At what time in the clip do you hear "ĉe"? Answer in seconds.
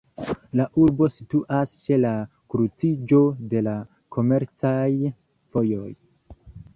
1.87-1.99